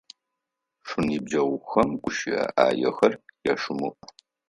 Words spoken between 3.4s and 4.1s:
яшъумыӏу!